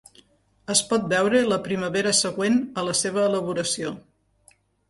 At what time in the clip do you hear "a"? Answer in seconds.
2.83-2.87